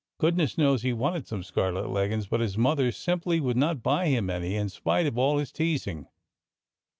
Goodness 0.19 0.57
knows 0.57 0.81
he 0.81 0.93
wanted 0.93 1.27
some 1.27 1.43
scarlet 1.43 1.87
leggins. 1.87 2.25
But 2.25 2.39
his 2.39 2.57
mother 2.57 2.91
simply 2.91 3.39
would 3.39 3.55
not 3.55 3.83
buy 3.83 4.07
him 4.07 4.31
any, 4.31 4.55
in 4.55 4.67
spite 4.69 5.05
of 5.05 5.15
all 5.15 5.37
his 5.37 5.51
teasing. 5.51 6.07